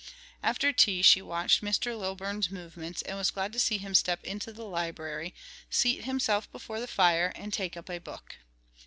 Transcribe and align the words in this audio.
After 0.41 0.73
tea 0.73 1.03
she 1.03 1.21
watched 1.21 1.61
Mr. 1.63 1.95
Lilburn's 1.95 2.49
movements 2.49 3.03
and 3.03 3.17
was 3.19 3.29
glad 3.29 3.53
to 3.53 3.59
see 3.59 3.77
him 3.77 3.93
step 3.93 4.23
into 4.23 4.51
the 4.51 4.65
library, 4.65 5.31
seat 5.69 6.05
himself 6.05 6.51
before 6.51 6.79
the 6.79 6.87
fire, 6.87 7.31
and 7.35 7.53
take 7.53 7.77
up 7.77 7.87
a 7.87 7.99
book. 7.99 8.37